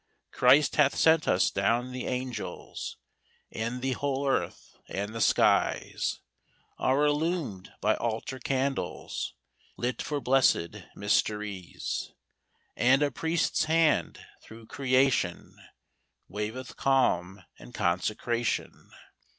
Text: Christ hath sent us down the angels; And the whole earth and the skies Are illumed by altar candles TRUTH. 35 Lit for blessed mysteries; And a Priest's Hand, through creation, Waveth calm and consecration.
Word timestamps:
Christ 0.31 0.77
hath 0.77 0.95
sent 0.95 1.27
us 1.27 1.51
down 1.51 1.91
the 1.91 2.07
angels; 2.07 2.97
And 3.51 3.83
the 3.83 3.91
whole 3.91 4.27
earth 4.27 4.75
and 4.87 5.13
the 5.13 5.21
skies 5.21 6.21
Are 6.79 7.05
illumed 7.05 7.73
by 7.81 7.93
altar 7.97 8.39
candles 8.39 9.35
TRUTH. 9.35 9.67
35 9.77 9.77
Lit 9.77 10.01
for 10.01 10.19
blessed 10.19 10.69
mysteries; 10.95 12.13
And 12.75 13.03
a 13.03 13.11
Priest's 13.11 13.65
Hand, 13.65 14.19
through 14.41 14.65
creation, 14.65 15.55
Waveth 16.27 16.77
calm 16.77 17.43
and 17.59 17.71
consecration. 17.71 18.89